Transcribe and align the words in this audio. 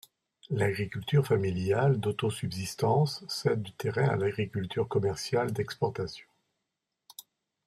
L'agriculture 0.49 1.27
familiale 1.27 1.99
d'autosubsistance 1.99 3.23
cède 3.29 3.61
du 3.61 3.71
terrain 3.73 4.07
à 4.09 4.15
l'agriculture 4.15 4.87
commerciale 4.87 5.53
d'exportation. 5.53 6.25